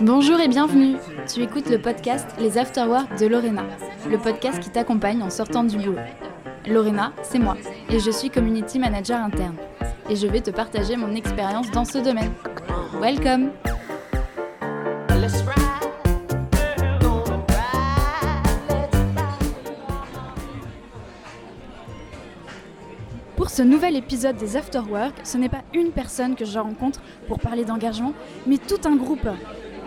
Bonjour 0.00 0.40
et 0.40 0.48
bienvenue. 0.48 0.96
Tu 1.32 1.42
écoutes 1.42 1.68
le 1.68 1.78
podcast 1.78 2.26
Les 2.38 2.58
Afterwork 2.58 3.18
de 3.18 3.26
Lorena, 3.26 3.64
le 4.10 4.18
podcast 4.18 4.58
qui 4.60 4.70
t'accompagne 4.70 5.22
en 5.22 5.30
sortant 5.30 5.64
du 5.64 5.76
boulot. 5.76 5.96
Lorena, 6.66 7.12
c'est 7.22 7.38
moi, 7.38 7.56
et 7.90 7.98
je 7.98 8.10
suis 8.10 8.30
community 8.30 8.78
manager 8.78 9.18
interne. 9.18 9.56
Et 10.08 10.16
je 10.16 10.26
vais 10.26 10.40
te 10.40 10.50
partager 10.50 10.96
mon 10.96 11.14
expérience 11.14 11.70
dans 11.70 11.84
ce 11.84 11.98
domaine. 11.98 12.32
Welcome 13.00 13.50
Pour 23.36 23.50
ce 23.50 23.62
nouvel 23.62 23.96
épisode 23.96 24.36
des 24.36 24.56
Afterwork, 24.56 25.14
ce 25.24 25.36
n'est 25.36 25.48
pas 25.48 25.62
une 25.74 25.90
personne 25.90 26.36
que 26.36 26.44
je 26.44 26.60
rencontre 26.60 27.00
pour 27.26 27.40
parler 27.40 27.64
d'engagement, 27.64 28.12
mais 28.46 28.56
tout 28.56 28.78
un 28.84 28.94
groupe. 28.94 29.28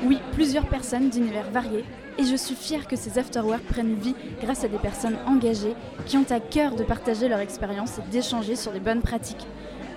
Oui, 0.06 0.20
plusieurs 0.34 0.68
personnes 0.68 1.10
d'univers 1.10 1.50
variés, 1.50 1.84
et 2.20 2.26
je 2.26 2.36
suis 2.36 2.54
fière 2.54 2.88
que 2.88 2.96
ces 2.96 3.18
Afterwork 3.18 3.64
prennent 3.64 3.96
vie 3.96 4.14
grâce 4.40 4.64
à 4.64 4.68
des 4.68 4.78
personnes 4.78 5.18
engagées 5.26 5.74
qui 6.06 6.18
ont 6.18 6.26
à 6.30 6.40
cœur 6.40 6.76
de 6.76 6.84
partager 6.84 7.28
leur 7.28 7.40
expérience 7.40 7.98
et 7.98 8.12
d'échanger 8.12 8.56
sur 8.56 8.72
les 8.72 8.80
bonnes 8.80 9.02
pratiques. 9.02 9.48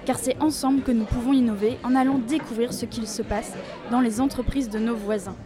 Car 0.07 0.19
c'est 0.19 0.41
ensemble 0.43 0.80
que 0.80 0.93
nous 0.93 1.05
pouvons 1.05 1.35
innover 1.35 1.77
en 1.85 1.95
allant 1.95 2.19
découvrir 2.27 2.73
ce 2.73 2.87
qu'il 2.87 3.07
se 3.07 3.21
passe 3.21 3.52
dans 3.91 4.01
les 4.01 4.19
entreprises 4.19 4.71
de 4.71 4.79
nos 4.79 4.97
voisins. 4.97 5.37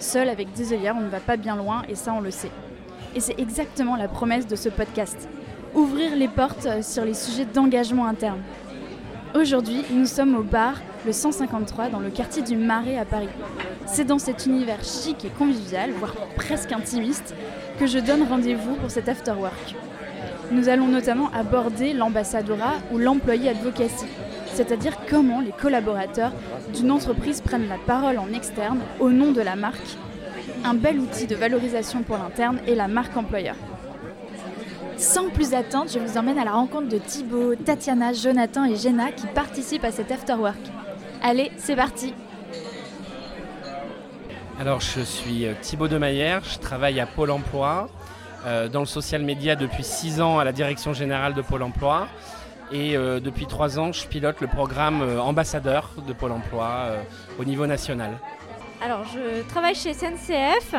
Seul 0.00 0.28
avec 0.28 0.52
des 0.52 0.72
œillères, 0.72 0.96
on 0.98 1.02
ne 1.02 1.08
va 1.08 1.20
pas 1.20 1.36
bien 1.36 1.54
loin 1.54 1.82
et 1.88 1.94
ça 1.94 2.12
on 2.12 2.20
le 2.20 2.32
sait. 2.32 2.50
Et 3.14 3.20
c'est 3.20 3.38
exactement 3.38 3.94
la 3.94 4.08
promesse 4.08 4.48
de 4.48 4.56
ce 4.56 4.68
podcast. 4.68 5.28
Ouvrir 5.76 6.16
les 6.16 6.28
portes 6.28 6.82
sur 6.82 7.04
les 7.04 7.14
sujets 7.14 7.44
d'engagement 7.44 8.06
interne. 8.06 8.40
Aujourd'hui, 9.34 9.82
nous 9.90 10.04
sommes 10.04 10.36
au 10.36 10.42
bar 10.42 10.74
le 11.06 11.12
153 11.12 11.88
dans 11.88 12.00
le 12.00 12.10
quartier 12.10 12.42
du 12.42 12.54
Marais 12.54 12.98
à 12.98 13.06
Paris. 13.06 13.30
C'est 13.86 14.04
dans 14.04 14.18
cet 14.18 14.44
univers 14.44 14.84
chic 14.84 15.24
et 15.24 15.30
convivial, 15.30 15.90
voire 15.92 16.14
presque 16.36 16.70
intimiste, 16.70 17.34
que 17.78 17.86
je 17.86 17.98
donne 17.98 18.24
rendez-vous 18.24 18.74
pour 18.74 18.90
cet 18.90 19.08
afterwork. 19.08 19.74
Nous 20.50 20.68
allons 20.68 20.86
notamment 20.86 21.30
aborder 21.32 21.94
l'ambassadora 21.94 22.74
ou 22.92 22.98
l'employé 22.98 23.48
advocacy, 23.48 24.04
c'est-à-dire 24.52 24.98
comment 25.08 25.40
les 25.40 25.52
collaborateurs 25.52 26.32
d'une 26.74 26.90
entreprise 26.90 27.40
prennent 27.40 27.68
la 27.68 27.78
parole 27.78 28.18
en 28.18 28.34
externe 28.34 28.80
au 29.00 29.08
nom 29.08 29.32
de 29.32 29.40
la 29.40 29.56
marque, 29.56 29.96
un 30.62 30.74
bel 30.74 30.98
outil 30.98 31.26
de 31.26 31.36
valorisation 31.36 32.02
pour 32.02 32.18
l'interne 32.18 32.58
et 32.66 32.74
la 32.74 32.86
marque 32.86 33.16
employeur. 33.16 33.56
Sans 35.02 35.30
plus 35.30 35.52
attendre, 35.52 35.90
je 35.92 35.98
vous 35.98 36.16
emmène 36.16 36.38
à 36.38 36.44
la 36.44 36.52
rencontre 36.52 36.88
de 36.88 36.96
Thibaut, 36.96 37.56
Tatiana, 37.56 38.12
Jonathan 38.12 38.64
et 38.64 38.76
Jenna 38.76 39.10
qui 39.10 39.26
participent 39.26 39.82
à 39.82 39.90
cet 39.90 40.12
afterwork. 40.12 40.60
Allez, 41.20 41.50
c'est 41.56 41.74
parti 41.74 42.14
Alors, 44.60 44.80
je 44.80 45.00
suis 45.00 45.44
euh, 45.44 45.54
Thibaut 45.60 45.88
Demaillère, 45.88 46.44
je 46.44 46.56
travaille 46.60 47.00
à 47.00 47.06
Pôle 47.06 47.32
emploi, 47.32 47.88
euh, 48.46 48.68
dans 48.68 48.78
le 48.78 48.86
social 48.86 49.22
media 49.22 49.56
depuis 49.56 49.82
6 49.82 50.20
ans 50.20 50.38
à 50.38 50.44
la 50.44 50.52
direction 50.52 50.92
générale 50.92 51.34
de 51.34 51.42
Pôle 51.42 51.64
emploi. 51.64 52.06
Et 52.70 52.96
euh, 52.96 53.18
depuis 53.18 53.46
3 53.46 53.80
ans, 53.80 53.90
je 53.90 54.06
pilote 54.06 54.40
le 54.40 54.46
programme 54.46 55.02
ambassadeur 55.18 55.90
de 56.06 56.12
Pôle 56.12 56.30
emploi 56.30 56.90
au 57.40 57.44
niveau 57.44 57.66
national. 57.66 58.18
Alors, 58.84 59.04
je 59.04 59.42
travaille 59.42 59.76
chez 59.76 59.94
SNCF 59.94 60.74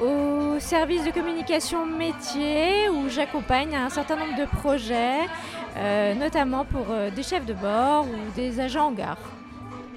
au 0.00 0.60
service 0.60 1.04
de 1.04 1.10
communication 1.10 1.84
métier 1.86 2.88
où 2.88 3.08
j'accompagne 3.08 3.74
un 3.74 3.90
certain 3.90 4.14
nombre 4.14 4.38
de 4.38 4.44
projets, 4.44 5.26
euh, 5.76 6.14
notamment 6.14 6.64
pour 6.64 6.86
euh, 6.90 7.10
des 7.10 7.24
chefs 7.24 7.46
de 7.46 7.54
bord 7.54 8.06
ou 8.06 8.30
des 8.36 8.60
agents 8.60 8.86
en 8.86 8.92
gare. 8.92 9.18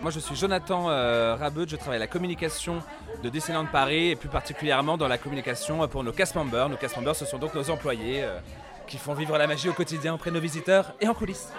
Moi, 0.02 0.10
je 0.10 0.20
suis 0.20 0.36
Jonathan 0.36 0.88
euh, 0.90 1.38
je 1.68 1.76
travaille 1.76 1.98
à 1.98 2.00
la 2.00 2.08
communication 2.08 2.82
de 3.22 3.30
Disneyland 3.30 3.68
Paris 3.72 4.10
et 4.10 4.16
plus 4.16 4.30
particulièrement 4.30 4.98
dans 4.98 5.08
la 5.08 5.20
communication 5.20 5.88
pour 5.88 6.04
nos 6.04 6.12
cast 6.12 6.34
members. 6.34 6.68
Nos 6.68 6.78
cast 6.78 6.96
members, 6.96 7.16
ce 7.16 7.26
sont 7.26 7.38
donc 7.38 7.54
nos 7.54 7.70
employés 7.70 8.24
euh, 8.24 8.40
qui 8.88 8.98
font 8.98 9.14
vivre 9.14 9.38
la 9.38 9.46
magie 9.46 9.70
au 9.70 9.74
quotidien 9.74 10.16
auprès 10.16 10.32
de 10.32 10.36
nos 10.36 10.42
visiteurs 10.42 10.94
et 11.00 11.08
en 11.08 11.14
coulisses. 11.14 11.50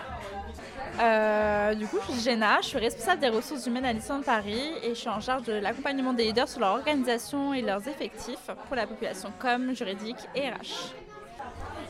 Euh, 1.00 1.74
du 1.74 1.86
coup, 1.86 1.96
je 2.06 2.12
suis 2.12 2.22
Jenna, 2.22 2.60
je 2.60 2.66
suis 2.66 2.78
responsable 2.78 3.20
des 3.20 3.28
ressources 3.28 3.66
humaines 3.66 3.86
à 3.86 3.94
Disneyland 3.94 4.22
Paris 4.22 4.72
et 4.82 4.90
je 4.90 4.94
suis 4.94 5.08
en 5.08 5.20
charge 5.20 5.44
de 5.44 5.54
l'accompagnement 5.54 6.12
des 6.12 6.24
leaders 6.24 6.48
sur 6.48 6.60
leur 6.60 6.72
organisation 6.72 7.54
et 7.54 7.62
leurs 7.62 7.88
effectifs 7.88 8.50
pour 8.66 8.76
la 8.76 8.86
population 8.86 9.32
com, 9.38 9.74
juridique 9.74 10.18
et 10.34 10.50
RH. 10.50 10.92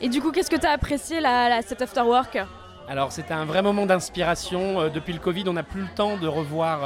Et 0.01 0.09
du 0.09 0.21
coup, 0.21 0.31
qu'est-ce 0.31 0.51
que 0.51 0.57
tu 0.57 0.67
as 0.67 0.71
apprécié 0.71 1.21
là, 1.21 1.49
là, 1.49 1.63
cet 1.63 1.83
afterwork? 1.83 2.39
Alors, 2.89 3.13
c'était 3.13 3.35
un 3.35 3.45
vrai 3.45 3.63
moment 3.63 3.87
d'inspiration. 3.87 4.81
Euh, 4.81 4.89
depuis 4.89 5.13
le 5.13 5.19
Covid, 5.19 5.45
on 5.47 5.53
n'a 5.53 5.63
plus 5.63 5.83
le 5.83 5.95
temps 5.95 6.17
de 6.17 6.27
revoir 6.27 6.85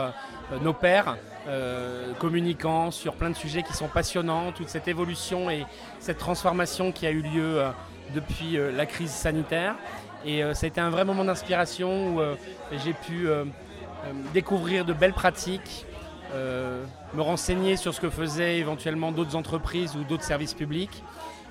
euh, 0.53 0.59
nos 0.63 0.75
pairs. 0.75 1.17
Euh, 1.49 2.13
communiquant 2.15 2.91
sur 2.91 3.15
plein 3.15 3.31
de 3.31 3.37
sujets 3.37 3.63
qui 3.63 3.73
sont 3.73 3.87
passionnants, 3.87 4.51
toute 4.51 4.69
cette 4.69 4.89
évolution 4.89 5.49
et 5.49 5.65
cette 6.01 6.19
transformation 6.19 6.91
qui 6.91 7.07
a 7.07 7.13
eu 7.13 7.21
lieu 7.21 7.61
euh, 7.61 7.71
depuis 8.17 8.59
euh, 8.59 8.73
la 8.73 8.85
crise 8.85 9.13
sanitaire. 9.13 9.77
Et 10.25 10.43
ça 10.55 10.65
a 10.65 10.67
été 10.67 10.81
un 10.81 10.91
vrai 10.91 11.05
moment 11.05 11.25
d'inspiration 11.25 12.17
où 12.17 12.21
j'ai 12.85 12.95
pu 12.95 13.29
découvrir 14.35 14.85
de 14.85 14.93
belles 14.93 15.13
pratiques, 15.13 15.87
me 16.35 17.21
renseigner 17.23 17.77
sur 17.77 17.95
ce 17.95 18.01
que 18.01 18.11
faisaient 18.11 18.59
éventuellement 18.59 19.13
d'autres 19.13 19.37
entreprises 19.37 19.95
ou 19.95 20.03
d'autres 20.03 20.25
services 20.25 20.55
publics 20.55 21.05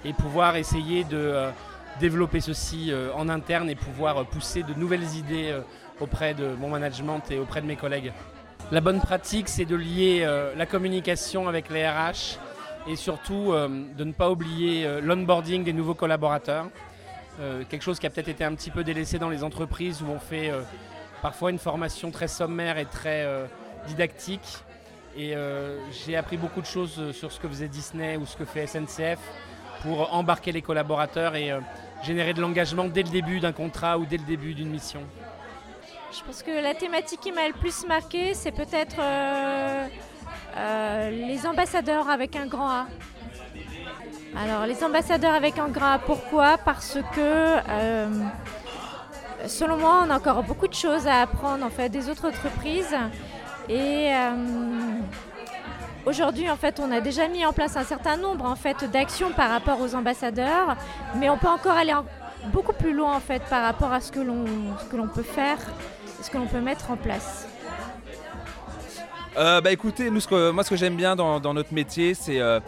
et 0.04 0.12
pouvoir 0.12 0.58
essayer 0.58 1.06
de 1.06 1.46
développer 2.02 2.42
ceci 2.42 2.92
en 3.16 3.30
interne 3.30 3.70
et 3.70 3.76
pouvoir 3.76 4.26
pousser 4.26 4.64
de 4.64 4.74
nouvelles 4.74 5.16
idées 5.16 5.58
auprès 6.02 6.34
de 6.34 6.48
mon 6.60 6.68
management 6.68 7.22
et 7.32 7.40
auprès 7.40 7.62
de 7.62 7.68
mes 7.68 7.78
collègues. 7.78 8.12
La 8.72 8.82
bonne 8.82 9.00
pratique, 9.00 9.48
c'est 9.48 9.66
de 9.66 9.76
lier 9.76 10.22
euh, 10.24 10.56
la 10.56 10.66
communication 10.66 11.48
avec 11.48 11.70
les 11.70 11.88
RH 11.88 12.40
et 12.88 12.96
surtout 12.96 13.54
euh, 13.54 13.68
de 13.96 14.04
ne 14.04 14.12
pas 14.12 14.32
oublier 14.32 14.88
euh, 14.88 15.02
l'onboarding 15.02 15.64
des 15.64 15.72
nouveaux 15.72 15.94
collaborateurs. 15.94 16.68
Quelque 17.70 17.82
chose 17.82 18.00
qui 18.00 18.08
a 18.08 18.10
peut-être 18.10 18.30
été 18.30 18.46
un 18.46 18.56
petit 18.56 18.72
peu 18.72 18.86
délaissé 18.86 19.20
dans 19.20 19.30
les 19.30 19.44
entreprises 19.44 20.02
où 20.02 20.06
on 20.10 20.20
fait 20.20 20.54
parfois 21.22 21.52
une 21.52 21.60
formation 21.60 22.10
très 22.10 22.30
sommaire 22.30 22.78
et 22.78 22.86
très 22.86 23.28
didactique. 23.88 24.64
Et 25.18 25.34
j'ai 25.92 26.16
appris 26.16 26.38
beaucoup 26.38 26.62
de 26.62 26.66
choses 26.66 27.12
sur 27.12 27.34
ce 27.34 27.42
que 27.42 27.50
faisait 27.50 27.68
Disney 27.68 28.16
ou 28.16 28.26
ce 28.26 28.38
que 28.38 28.46
fait 28.46 28.66
SNCF 28.68 29.20
pour 29.82 30.14
embarquer 30.14 30.54
les 30.54 30.62
collaborateurs 30.62 31.36
et 31.36 31.52
générer 32.06 32.34
de 32.34 32.40
l'engagement 32.40 32.86
dès 32.86 33.04
le 33.04 33.10
début 33.10 33.42
d'un 33.42 33.52
contrat 33.52 33.98
ou 33.98 34.06
dès 34.06 34.16
le 34.16 34.24
début 34.24 34.54
d'une 34.54 34.70
mission. 34.70 35.02
Je 36.12 36.24
pense 36.24 36.44
que 36.44 36.52
la 36.52 36.74
thématique 36.74 37.20
qui 37.20 37.32
m'a 37.32 37.48
le 37.48 37.54
plus 37.54 37.86
marqué, 37.88 38.34
c'est 38.34 38.52
peut-être 38.52 38.98
euh, 39.00 39.88
euh, 40.58 41.10
les 41.10 41.46
ambassadeurs 41.46 42.10
avec 42.10 42.36
un 42.36 42.46
grand 42.46 42.70
A. 42.70 42.88
Alors, 44.38 44.66
les 44.66 44.84
ambassadeurs 44.84 45.34
avec 45.34 45.58
un 45.60 45.68
grand 45.68 45.94
A, 45.94 46.00
pourquoi? 46.00 46.58
Parce 46.58 46.98
que, 47.14 47.58
euh, 47.70 48.08
selon 49.48 49.78
moi, 49.78 50.04
on 50.06 50.10
a 50.10 50.18
encore 50.18 50.44
beaucoup 50.44 50.68
de 50.68 50.74
choses 50.74 51.08
à 51.08 51.22
apprendre 51.22 51.66
en 51.66 51.70
fait, 51.70 51.90
des 51.90 52.10
autres 52.10 52.28
entreprises. 52.28 52.96
Et 53.68 54.12
aujourd'hui, 56.06 56.50
en 56.50 56.56
fait, 56.56 56.80
on 56.80 56.92
a 56.92 57.02
déjà 57.02 57.28
mis 57.28 57.46
en 57.46 57.54
place 57.54 57.76
un 57.78 57.84
certain 57.84 58.16
nombre 58.16 58.46
en 58.46 58.56
fait, 58.56 58.90
d'actions 58.92 59.32
par 59.32 59.50
rapport 59.50 59.82
aux 59.82 59.96
ambassadeurs, 59.96 60.76
mais 61.16 61.30
on 61.30 61.38
peut 61.38 61.48
encore 61.48 61.76
aller 61.76 61.94
beaucoup 62.54 62.74
plus 62.74 62.94
loin 62.94 63.16
en 63.16 63.20
fait, 63.20 63.42
par 63.50 63.64
rapport 63.64 63.92
à 63.92 64.02
ce 64.02 64.12
que 64.12 64.20
l'on 64.20 65.08
peut 65.08 65.24
faire, 65.24 65.58
ce 66.26 66.32
que 66.32 66.38
l'on 66.38 66.48
peut 66.48 66.62
mettre 66.62 66.90
en 66.90 66.98
place. 66.98 67.48
Euh, 69.38 69.62
bah 69.62 69.72
écoutez, 69.72 70.10
moi 70.10 70.20
ce 70.64 70.70
que 70.70 70.76
j'aime 70.76 70.96
bien 70.96 71.16
dans, 71.16 71.54
notre 71.54 71.74
métier, 71.74 72.16
c'est 72.16 72.40
euh, 72.40 72.60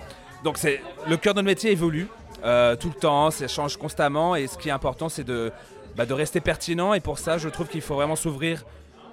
donc 0.43 0.59
le 1.07 1.17
cœur 1.17 1.33
de 1.33 1.39
notre 1.39 1.47
métier 1.47 1.71
évolue 1.71 2.07
euh, 2.43 2.75
tout 2.75 2.89
le 2.89 2.93
temps, 2.93 3.31
ça 3.31 3.47
change 3.47 3.77
constamment 3.77 4.35
et 4.35 4.45
ce 4.45 4.57
qui 4.59 4.69
est 4.69 4.71
important, 4.71 5.09
c'est 5.09 5.23
de, 5.23 5.51
bah, 5.95 6.05
de 6.05 6.13
rester 6.13 6.39
pertinent 6.39 6.93
et 6.93 6.99
pour 6.99 7.17
ça, 7.17 7.39
je 7.39 7.49
trouve 7.49 7.67
qu'il 7.67 7.81
faut 7.81 7.95
vraiment 7.95 8.15
s'ouvrir 8.15 8.63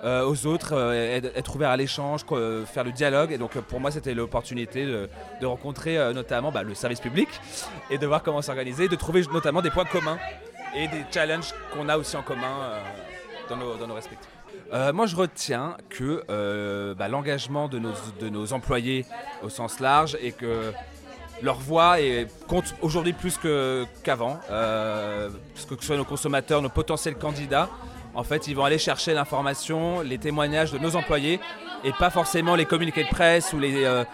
aux 0.02 0.46
autres, 0.46 0.74
être, 0.92 1.56
ouvert 1.56 1.70
à 1.70 1.78
l'échange, 1.78 2.26
faire 2.66 2.84
le 2.84 2.92
dialogue 2.92 3.32
et 3.32 3.38
donc 3.38 3.52
pour 3.52 3.80
moi, 3.80 3.90
c'était 3.90 4.12
l'opportunité 4.12 4.84
de, 4.84 5.46
rencontrer 5.46 6.12
notamment 6.12 6.52
bah, 6.52 6.62
le 6.62 6.74
service 6.74 7.00
public 7.00 7.28
et 7.88 7.96
de 7.96 8.06
voir 8.06 8.22
comment 8.22 8.42
s'organiser, 8.42 8.88
de 8.88 8.96
trouver 8.96 9.22
notamment 9.32 9.62
des 9.62 9.70
points 9.70 9.86
communs 9.86 10.18
et 10.76 10.88
des 10.88 11.06
challenges 11.10 11.54
qu'on 11.72 11.88
a 11.88 11.96
aussi 11.96 12.18
en 12.18 12.22
commun 12.22 12.82
dans, 13.48 13.56
nos, 13.56 13.76
dans 13.76 13.86
nos 13.86 13.94
respectifs. 13.94 14.33
Euh, 14.72 14.92
moi, 14.92 15.06
je 15.06 15.16
retiens 15.16 15.76
que 15.90 16.22
euh, 16.30 16.94
bah, 16.94 17.08
l'engagement 17.08 17.68
de 17.68 17.78
nos, 17.78 18.52
employés 18.52 19.04
au 19.42 19.48
sens 19.48 19.80
large 19.80 20.16
et 20.20 20.32
que 20.32 20.72
leur 21.42 21.58
voix 21.58 21.96
compte 22.48 22.74
aujourd'hui 22.80 23.12
plus 23.12 23.38
qu'avant. 24.02 24.40
euh, 24.50 25.30
que 25.68 25.76
ce 25.80 25.86
soit 25.86 25.96
nos 25.96 26.04
consommateurs, 26.04 26.62
nos 26.62 26.68
potentiels 26.68 27.16
candidats, 27.16 27.68
en 28.14 28.22
fait, 28.22 28.46
ils 28.46 28.54
vont 28.54 28.64
aller 28.64 28.78
chercher 28.78 29.12
l'information, 29.14 30.00
les 30.00 30.18
témoignages 30.18 30.72
de 30.72 30.78
nos 30.78 30.96
employés 30.96 31.40
et 31.84 31.92
pas 31.92 32.10
forcément 32.10 32.54
les 32.54 32.64
communiqués 32.64 33.04
de 33.04 33.08
presse 33.08 33.52
ou 33.52 33.58
les, 33.58 33.84
euh, 33.84 34.04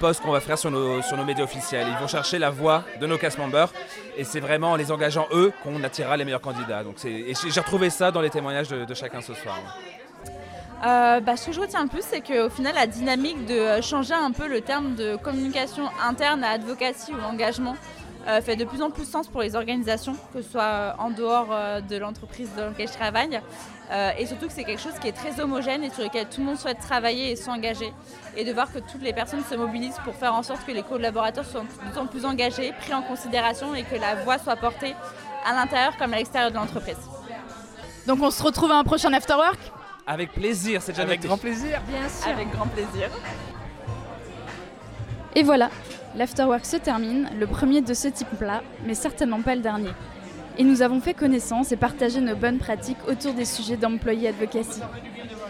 posts 0.00 0.22
qu'on 0.22 0.30
va 0.30 0.40
faire 0.40 0.58
sur 0.58 0.70
nos, 0.70 1.24
médias 1.26 1.44
officiels. 1.44 1.86
Ils 1.90 1.98
vont 2.00 2.06
chercher 2.06 2.38
la 2.38 2.50
voix 2.50 2.84
de 3.00 3.06
nos 3.06 3.18
cast 3.18 3.38
members 3.38 3.72
et 4.16 4.24
c'est 4.24 4.40
vraiment 4.40 4.72
en 4.72 4.76
les 4.76 4.90
engageant 4.90 5.26
eux 5.32 5.52
qu'on 5.62 5.82
attirera 5.82 6.16
les 6.16 6.24
meilleurs 6.24 6.40
candidats. 6.40 6.82
Et 7.04 7.34
j'ai 7.34 7.60
retrouvé 7.60 7.90
ça 7.90 8.10
dans 8.10 8.20
les 8.20 8.30
témoignages 8.30 8.68
de, 8.68 8.94
chacun 8.94 9.20
ce 9.20 9.34
soir. 9.34 9.58
Euh, 10.86 11.20
bah, 11.20 11.36
ce 11.36 11.46
que 11.46 11.52
je 11.52 11.60
retiens 11.60 11.82
le 11.82 11.88
plus, 11.88 12.02
c'est 12.02 12.20
qu'au 12.20 12.48
final, 12.48 12.74
la 12.76 12.86
dynamique 12.86 13.44
de 13.46 13.80
changer 13.82 14.14
un 14.14 14.30
peu 14.30 14.46
le 14.46 14.60
terme 14.60 14.94
de 14.94 15.16
communication 15.16 15.84
interne 16.08 16.44
à 16.44 16.50
advocacy 16.50 17.12
ou 17.12 17.20
engagement 17.24 17.76
euh, 18.26 18.40
fait 18.40 18.56
de 18.56 18.64
plus 18.64 18.82
en 18.82 18.90
plus 18.90 19.08
sens 19.08 19.28
pour 19.28 19.42
les 19.42 19.54
organisations, 19.56 20.14
que 20.32 20.42
ce 20.42 20.50
soit 20.50 20.96
en 20.98 21.10
dehors 21.10 21.48
de 21.88 21.96
l'entreprise 21.96 22.50
dans 22.56 22.66
laquelle 22.66 22.88
je 22.88 22.92
travaille. 22.92 23.40
et 24.18 24.26
surtout 24.26 24.46
que 24.46 24.52
c'est 24.52 24.64
quelque 24.64 24.82
chose 24.82 24.98
qui 25.00 25.08
est 25.08 25.12
très 25.12 25.40
homogène 25.40 25.84
et 25.84 25.90
sur 25.90 26.04
lequel 26.04 26.28
tout 26.28 26.40
le 26.40 26.46
monde 26.46 26.58
souhaite 26.58 26.78
travailler 26.78 27.30
et 27.30 27.36
s'engager. 27.36 27.92
Et 28.36 28.44
de 28.44 28.52
voir 28.52 28.72
que 28.72 28.78
toutes 28.78 29.02
les 29.02 29.12
personnes 29.12 29.44
se 29.48 29.54
mobilisent 29.54 30.00
pour 30.04 30.14
faire 30.14 30.34
en 30.34 30.42
sorte 30.42 30.64
que 30.66 30.72
les 30.72 30.82
collaborateurs 30.82 31.46
soient 31.46 31.62
de 31.62 31.90
plus 31.90 31.98
en 31.98 32.06
plus 32.06 32.24
engagés, 32.24 32.72
pris 32.80 32.92
en 32.92 33.02
considération 33.02 33.74
et 33.74 33.84
que 33.84 33.96
la 33.96 34.16
voix 34.16 34.38
soit 34.38 34.56
portée 34.56 34.94
à 35.46 35.54
l'intérieur 35.54 35.96
comme 35.96 36.12
à 36.12 36.16
l'extérieur 36.16 36.50
de 36.50 36.56
l'entreprise. 36.56 36.98
Donc 38.06 38.22
on 38.22 38.30
se 38.30 38.42
retrouve 38.42 38.72
à 38.72 38.76
un 38.76 38.84
prochain 38.84 39.12
Afterwork? 39.12 39.58
Avec 40.06 40.32
plaisir, 40.32 40.80
c'est 40.80 40.92
déjà 40.92 41.02
Avec 41.02 41.20
grand 41.20 41.36
plaisir. 41.36 41.82
Bien 41.86 42.08
sûr. 42.08 42.30
Avec 42.30 42.50
grand 42.50 42.66
plaisir. 42.66 43.10
Et 45.34 45.42
voilà, 45.42 45.68
l'Afterwork 46.16 46.64
se 46.64 46.76
termine, 46.76 47.28
le 47.38 47.46
premier 47.46 47.80
de 47.80 47.94
ce 47.94 48.08
type-là, 48.08 48.62
mais 48.86 48.94
certainement 48.94 49.42
pas 49.42 49.54
le 49.54 49.60
dernier. 49.60 49.90
Et 50.56 50.64
nous 50.64 50.82
avons 50.82 51.00
fait 51.00 51.14
connaissance 51.14 51.70
et 51.70 51.76
partagé 51.76 52.20
nos 52.20 52.34
bonnes 52.34 52.58
pratiques 52.58 52.98
autour 53.08 53.34
des 53.34 53.44
sujets 53.44 53.76
d'employé 53.76 54.28
advocacy. 54.28 54.80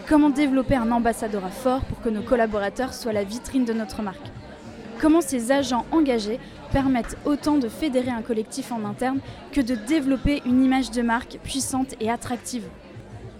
Comment 0.07 0.29
développer 0.29 0.75
un 0.75 0.91
ambassadeur 0.91 1.49
fort 1.49 1.81
pour 1.85 2.01
que 2.01 2.09
nos 2.09 2.21
collaborateurs 2.21 2.93
soient 2.93 3.13
la 3.13 3.23
vitrine 3.23 3.65
de 3.65 3.73
notre 3.73 4.01
marque? 4.01 4.31
Comment 5.01 5.21
ces 5.21 5.51
agents 5.51 5.85
engagés 5.91 6.39
permettent 6.71 7.17
autant 7.25 7.57
de 7.57 7.69
fédérer 7.69 8.11
un 8.11 8.21
collectif 8.21 8.71
en 8.71 8.83
interne 8.85 9.19
que 9.51 9.61
de 9.61 9.75
développer 9.75 10.41
une 10.45 10.63
image 10.63 10.91
de 10.91 11.01
marque 11.01 11.39
puissante 11.43 11.95
et 11.99 12.11
attractive? 12.11 12.65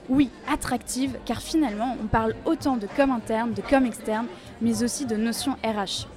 Oui, 0.08 0.32
attractive, 0.52 1.18
car 1.26 1.42
finalement, 1.42 1.96
on 2.02 2.08
parle 2.08 2.34
autant 2.46 2.78
de 2.78 2.88
com 2.96 3.12
interne, 3.12 3.54
de 3.54 3.62
com 3.62 3.86
externe, 3.86 4.26
mais 4.62 4.82
aussi 4.84 5.06
de 5.06 5.16
notions 5.16 5.56
RH. 5.64 6.08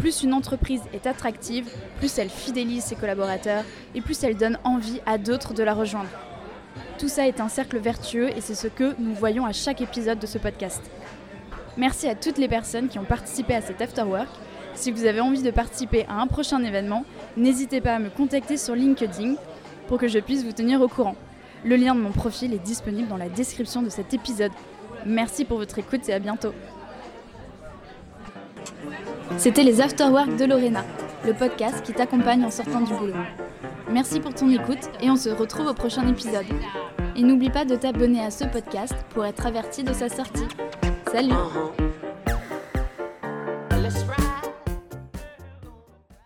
Plus 0.00 0.22
une 0.22 0.32
entreprise 0.32 0.80
est 0.94 1.06
attractive, 1.06 1.68
plus 1.98 2.18
elle 2.18 2.30
fidélise 2.30 2.84
ses 2.84 2.96
collaborateurs 2.96 3.64
et 3.94 4.00
plus 4.00 4.24
elle 4.24 4.34
donne 4.34 4.58
envie 4.64 4.98
à 5.04 5.18
d'autres 5.18 5.52
de 5.52 5.62
la 5.62 5.74
rejoindre. 5.74 6.08
Tout 6.98 7.08
ça 7.08 7.28
est 7.28 7.38
un 7.38 7.50
cercle 7.50 7.78
vertueux 7.78 8.30
et 8.30 8.40
c'est 8.40 8.54
ce 8.54 8.66
que 8.66 8.94
nous 8.98 9.14
voyons 9.14 9.44
à 9.44 9.52
chaque 9.52 9.82
épisode 9.82 10.18
de 10.18 10.26
ce 10.26 10.38
podcast. 10.38 10.80
Merci 11.76 12.08
à 12.08 12.14
toutes 12.14 12.38
les 12.38 12.48
personnes 12.48 12.88
qui 12.88 12.98
ont 12.98 13.04
participé 13.04 13.54
à 13.54 13.60
cet 13.60 13.82
afterwork. 13.82 14.28
Si 14.74 14.90
vous 14.90 15.04
avez 15.04 15.20
envie 15.20 15.42
de 15.42 15.50
participer 15.50 16.06
à 16.08 16.14
un 16.14 16.26
prochain 16.26 16.62
événement, 16.64 17.04
n'hésitez 17.36 17.82
pas 17.82 17.96
à 17.96 17.98
me 17.98 18.08
contacter 18.08 18.56
sur 18.56 18.74
LinkedIn 18.74 19.34
pour 19.86 19.98
que 19.98 20.08
je 20.08 20.18
puisse 20.18 20.44
vous 20.44 20.52
tenir 20.52 20.80
au 20.80 20.88
courant. 20.88 21.16
Le 21.62 21.76
lien 21.76 21.94
de 21.94 22.00
mon 22.00 22.12
profil 22.12 22.54
est 22.54 22.64
disponible 22.64 23.08
dans 23.08 23.18
la 23.18 23.28
description 23.28 23.82
de 23.82 23.90
cet 23.90 24.14
épisode. 24.14 24.52
Merci 25.04 25.44
pour 25.44 25.58
votre 25.58 25.78
écoute 25.78 26.08
et 26.08 26.14
à 26.14 26.18
bientôt. 26.18 26.54
C'était 29.38 29.62
les 29.62 29.80
Afterwork 29.80 30.36
de 30.36 30.44
Lorena, 30.44 30.84
le 31.24 31.32
podcast 31.32 31.82
qui 31.82 31.92
t'accompagne 31.92 32.44
en 32.44 32.50
sortant 32.50 32.80
du 32.80 32.92
boulot. 32.94 33.14
Merci 33.90 34.20
pour 34.20 34.34
ton 34.34 34.50
écoute 34.50 34.90
et 35.00 35.10
on 35.10 35.16
se 35.16 35.30
retrouve 35.30 35.66
au 35.66 35.74
prochain 35.74 36.06
épisode. 36.08 36.46
Et 37.16 37.22
n'oublie 37.22 37.50
pas 37.50 37.64
de 37.64 37.76
t'abonner 37.76 38.24
à 38.24 38.30
ce 38.30 38.44
podcast 38.44 38.94
pour 39.10 39.24
être 39.24 39.46
averti 39.46 39.82
de 39.82 39.92
sa 39.92 40.08
sortie. 40.08 40.46
Salut 41.10 41.34